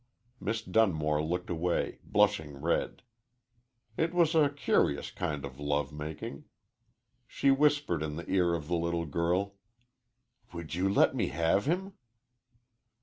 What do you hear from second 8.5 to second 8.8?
of the